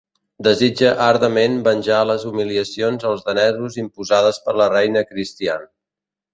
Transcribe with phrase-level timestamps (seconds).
[0.45, 5.73] Desitja ardentment venjar les humiliacions als danesos imposades per la reina Cristian.